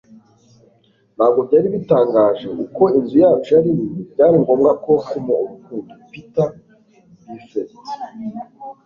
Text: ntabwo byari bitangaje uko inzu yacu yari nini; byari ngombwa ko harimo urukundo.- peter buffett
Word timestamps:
ntabwo 1.15 1.39
byari 1.47 1.67
bitangaje 1.75 2.47
uko 2.63 2.83
inzu 2.97 3.15
yacu 3.23 3.49
yari 3.55 3.69
nini; 3.77 4.01
byari 4.13 4.35
ngombwa 4.43 4.71
ko 4.83 4.91
harimo 5.05 5.33
urukundo.- 5.43 5.93
peter 6.11 6.47
buffett 7.25 7.69